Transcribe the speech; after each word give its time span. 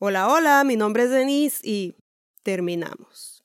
Hola, 0.00 0.28
hola, 0.28 0.62
mi 0.62 0.76
nombre 0.76 1.02
es 1.02 1.10
Denise 1.10 1.58
y 1.64 1.96
terminamos. 2.44 3.42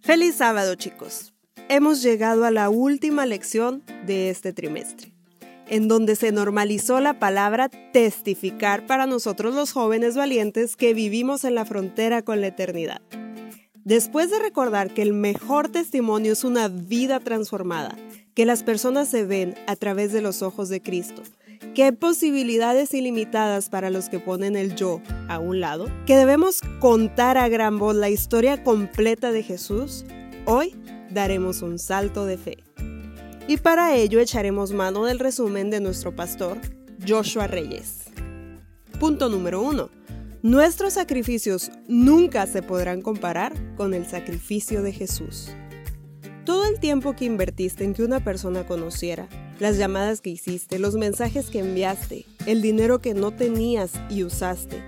Feliz 0.00 0.34
sábado 0.34 0.74
chicos. 0.74 1.32
Hemos 1.68 2.02
llegado 2.02 2.44
a 2.44 2.50
la 2.50 2.70
última 2.70 3.24
lección 3.24 3.84
de 4.04 4.30
este 4.30 4.52
trimestre, 4.52 5.12
en 5.68 5.86
donde 5.86 6.16
se 6.16 6.32
normalizó 6.32 6.98
la 6.98 7.20
palabra 7.20 7.68
testificar 7.68 8.84
para 8.84 9.06
nosotros 9.06 9.54
los 9.54 9.70
jóvenes 9.70 10.16
valientes 10.16 10.74
que 10.74 10.92
vivimos 10.92 11.44
en 11.44 11.54
la 11.54 11.64
frontera 11.64 12.22
con 12.22 12.40
la 12.40 12.48
eternidad. 12.48 13.00
Después 13.84 14.30
de 14.30 14.38
recordar 14.38 14.94
que 14.94 15.02
el 15.02 15.12
mejor 15.12 15.68
testimonio 15.68 16.32
es 16.32 16.42
una 16.42 16.68
vida 16.68 17.20
transformada, 17.20 17.94
que 18.32 18.46
las 18.46 18.62
personas 18.62 19.08
se 19.08 19.26
ven 19.26 19.54
a 19.66 19.76
través 19.76 20.10
de 20.10 20.22
los 20.22 20.40
ojos 20.40 20.70
de 20.70 20.80
Cristo, 20.80 21.22
que 21.74 21.84
hay 21.84 21.92
posibilidades 21.92 22.94
ilimitadas 22.94 23.68
para 23.68 23.90
los 23.90 24.08
que 24.08 24.20
ponen 24.20 24.56
el 24.56 24.74
yo 24.74 25.02
a 25.28 25.38
un 25.38 25.60
lado, 25.60 25.86
que 26.06 26.16
debemos 26.16 26.62
contar 26.80 27.36
a 27.36 27.48
gran 27.48 27.78
voz 27.78 27.94
la 27.94 28.08
historia 28.08 28.64
completa 28.64 29.32
de 29.32 29.42
Jesús, 29.42 30.06
hoy 30.46 30.74
daremos 31.10 31.60
un 31.60 31.78
salto 31.78 32.24
de 32.24 32.38
fe. 32.38 32.64
Y 33.48 33.58
para 33.58 33.94
ello 33.94 34.18
echaremos 34.18 34.72
mano 34.72 35.04
del 35.04 35.18
resumen 35.18 35.68
de 35.68 35.80
nuestro 35.80 36.16
pastor, 36.16 36.58
Joshua 37.06 37.48
Reyes. 37.48 38.04
Punto 38.98 39.28
número 39.28 39.60
uno. 39.60 39.90
Nuestros 40.44 40.92
sacrificios 40.92 41.70
nunca 41.88 42.46
se 42.46 42.60
podrán 42.60 43.00
comparar 43.00 43.54
con 43.76 43.94
el 43.94 44.04
sacrificio 44.04 44.82
de 44.82 44.92
Jesús. 44.92 45.48
Todo 46.44 46.66
el 46.66 46.78
tiempo 46.78 47.16
que 47.16 47.24
invertiste 47.24 47.82
en 47.82 47.94
que 47.94 48.02
una 48.02 48.22
persona 48.22 48.66
conociera, 48.66 49.26
las 49.58 49.78
llamadas 49.78 50.20
que 50.20 50.28
hiciste, 50.28 50.78
los 50.78 50.96
mensajes 50.96 51.48
que 51.48 51.60
enviaste, 51.60 52.26
el 52.44 52.60
dinero 52.60 52.98
que 52.98 53.14
no 53.14 53.30
tenías 53.30 53.92
y 54.10 54.22
usaste, 54.22 54.82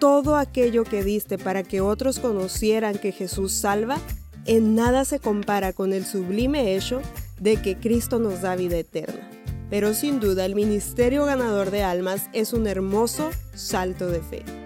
todo 0.00 0.34
aquello 0.34 0.82
que 0.82 1.04
diste 1.04 1.38
para 1.38 1.62
que 1.62 1.80
otros 1.80 2.18
conocieran 2.18 2.98
que 2.98 3.12
Jesús 3.12 3.52
salva, 3.52 4.00
en 4.46 4.74
nada 4.74 5.04
se 5.04 5.20
compara 5.20 5.72
con 5.72 5.92
el 5.92 6.04
sublime 6.04 6.74
hecho 6.74 7.00
de 7.38 7.62
que 7.62 7.76
Cristo 7.76 8.18
nos 8.18 8.40
da 8.40 8.56
vida 8.56 8.78
eterna. 8.78 9.30
Pero 9.70 9.94
sin 9.94 10.18
duda 10.18 10.44
el 10.44 10.56
ministerio 10.56 11.24
ganador 11.24 11.70
de 11.70 11.84
almas 11.84 12.28
es 12.32 12.52
un 12.52 12.66
hermoso 12.66 13.30
salto 13.54 14.08
de 14.08 14.22
fe. 14.22 14.61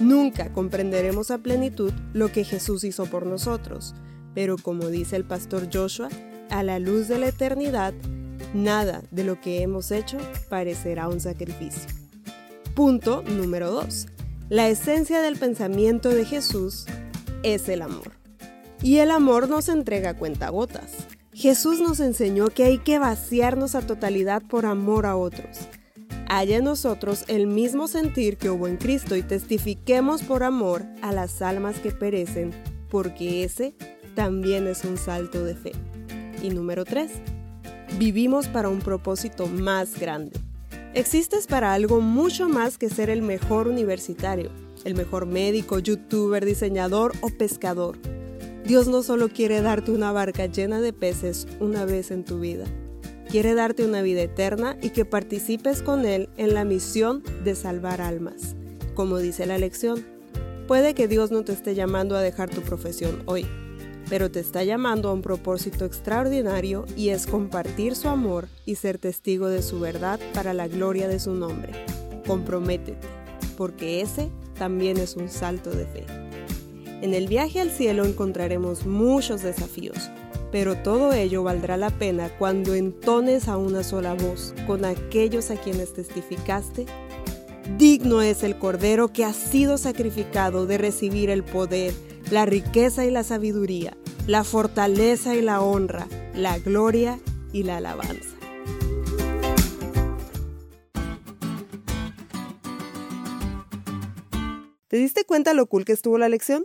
Nunca 0.00 0.52
comprenderemos 0.52 1.30
a 1.30 1.38
plenitud 1.38 1.92
lo 2.12 2.32
que 2.32 2.44
Jesús 2.44 2.84
hizo 2.84 3.06
por 3.06 3.26
nosotros, 3.26 3.94
pero 4.34 4.56
como 4.58 4.88
dice 4.88 5.16
el 5.16 5.24
pastor 5.24 5.68
Joshua, 5.72 6.08
a 6.50 6.62
la 6.62 6.78
luz 6.78 7.08
de 7.08 7.18
la 7.18 7.28
eternidad, 7.28 7.94
nada 8.52 9.02
de 9.10 9.24
lo 9.24 9.40
que 9.40 9.62
hemos 9.62 9.90
hecho 9.90 10.18
parecerá 10.48 11.08
un 11.08 11.20
sacrificio. 11.20 11.88
Punto 12.74 13.22
número 13.22 13.70
2. 13.70 14.06
La 14.48 14.68
esencia 14.68 15.22
del 15.22 15.36
pensamiento 15.36 16.08
de 16.08 16.24
Jesús 16.24 16.86
es 17.44 17.68
el 17.68 17.82
amor. 17.82 18.12
Y 18.82 18.98
el 18.98 19.12
amor 19.12 19.48
nos 19.48 19.68
entrega 19.68 20.16
cuentagotas. 20.16 20.92
Jesús 21.32 21.80
nos 21.80 22.00
enseñó 22.00 22.48
que 22.48 22.64
hay 22.64 22.78
que 22.78 22.98
vaciarnos 22.98 23.74
a 23.74 23.86
totalidad 23.86 24.42
por 24.42 24.66
amor 24.66 25.06
a 25.06 25.16
otros. 25.16 25.68
Haya 26.28 26.56
en 26.56 26.64
nosotros 26.64 27.24
el 27.28 27.46
mismo 27.46 27.86
sentir 27.86 28.38
que 28.38 28.48
hubo 28.48 28.66
en 28.66 28.76
Cristo 28.76 29.14
y 29.14 29.22
testifiquemos 29.22 30.22
por 30.22 30.42
amor 30.42 30.84
a 31.02 31.12
las 31.12 31.42
almas 31.42 31.78
que 31.80 31.90
perecen, 31.90 32.52
porque 32.88 33.44
ese 33.44 33.74
también 34.14 34.66
es 34.66 34.84
un 34.84 34.96
salto 34.96 35.44
de 35.44 35.54
fe. 35.54 35.72
Y 36.42 36.48
número 36.50 36.84
3. 36.84 37.10
Vivimos 37.98 38.48
para 38.48 38.68
un 38.68 38.80
propósito 38.80 39.46
más 39.46 39.98
grande. 39.98 40.38
Existes 40.94 41.46
para 41.46 41.74
algo 41.74 42.00
mucho 42.00 42.48
más 42.48 42.78
que 42.78 42.88
ser 42.88 43.10
el 43.10 43.20
mejor 43.20 43.68
universitario, 43.68 44.50
el 44.84 44.94
mejor 44.94 45.26
médico, 45.26 45.78
youtuber, 45.78 46.44
diseñador 46.44 47.12
o 47.20 47.28
pescador. 47.28 47.98
Dios 48.64 48.88
no 48.88 49.02
solo 49.02 49.28
quiere 49.28 49.60
darte 49.60 49.90
una 49.90 50.12
barca 50.12 50.46
llena 50.46 50.80
de 50.80 50.92
peces 50.92 51.46
una 51.60 51.84
vez 51.84 52.10
en 52.10 52.24
tu 52.24 52.40
vida, 52.40 52.64
quiere 53.34 53.56
darte 53.56 53.84
una 53.84 54.00
vida 54.00 54.22
eterna 54.22 54.76
y 54.80 54.90
que 54.90 55.04
participes 55.04 55.82
con 55.82 56.06
Él 56.06 56.28
en 56.36 56.54
la 56.54 56.64
misión 56.64 57.24
de 57.42 57.56
salvar 57.56 58.00
almas. 58.00 58.54
Como 58.94 59.18
dice 59.18 59.44
la 59.44 59.58
lección, 59.58 60.06
puede 60.68 60.94
que 60.94 61.08
Dios 61.08 61.32
no 61.32 61.42
te 61.42 61.50
esté 61.50 61.74
llamando 61.74 62.14
a 62.14 62.20
dejar 62.20 62.48
tu 62.48 62.60
profesión 62.60 63.24
hoy, 63.26 63.44
pero 64.08 64.30
te 64.30 64.38
está 64.38 64.62
llamando 64.62 65.08
a 65.08 65.12
un 65.12 65.20
propósito 65.20 65.84
extraordinario 65.84 66.84
y 66.96 67.08
es 67.08 67.26
compartir 67.26 67.96
su 67.96 68.08
amor 68.08 68.46
y 68.66 68.76
ser 68.76 68.98
testigo 68.98 69.48
de 69.48 69.64
su 69.64 69.80
verdad 69.80 70.20
para 70.32 70.54
la 70.54 70.68
gloria 70.68 71.08
de 71.08 71.18
su 71.18 71.34
nombre. 71.34 71.72
Comprométete, 72.28 73.08
porque 73.56 74.00
ese 74.00 74.30
también 74.56 74.96
es 74.96 75.16
un 75.16 75.28
salto 75.28 75.70
de 75.70 75.86
fe. 75.86 76.06
En 77.02 77.14
el 77.14 77.26
viaje 77.26 77.60
al 77.60 77.72
cielo 77.72 78.04
encontraremos 78.04 78.86
muchos 78.86 79.42
desafíos, 79.42 80.08
pero 80.54 80.76
todo 80.76 81.12
ello 81.12 81.42
valdrá 81.42 81.76
la 81.76 81.90
pena 81.90 82.28
cuando 82.38 82.76
entones 82.76 83.48
a 83.48 83.56
una 83.56 83.82
sola 83.82 84.14
voz 84.14 84.54
con 84.68 84.84
aquellos 84.84 85.50
a 85.50 85.56
quienes 85.56 85.94
testificaste. 85.94 86.86
Digno 87.76 88.22
es 88.22 88.44
el 88.44 88.56
Cordero 88.56 89.08
que 89.08 89.24
ha 89.24 89.32
sido 89.32 89.78
sacrificado 89.78 90.66
de 90.66 90.78
recibir 90.78 91.28
el 91.28 91.42
poder, 91.42 91.92
la 92.30 92.46
riqueza 92.46 93.04
y 93.04 93.10
la 93.10 93.24
sabiduría, 93.24 93.96
la 94.28 94.44
fortaleza 94.44 95.34
y 95.34 95.42
la 95.42 95.60
honra, 95.60 96.06
la 96.36 96.56
gloria 96.60 97.18
y 97.52 97.64
la 97.64 97.78
alabanza. 97.78 98.36
¿Te 104.86 104.98
diste 104.98 105.24
cuenta 105.24 105.52
lo 105.52 105.66
cool 105.66 105.84
que 105.84 105.90
estuvo 105.90 106.16
la 106.16 106.28
lección? 106.28 106.64